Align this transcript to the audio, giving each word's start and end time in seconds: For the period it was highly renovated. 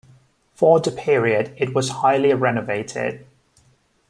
For 0.55 0.79
the 0.79 0.89
period 0.89 1.53
it 1.57 1.75
was 1.75 1.89
highly 1.99 2.33
renovated. 2.33 3.27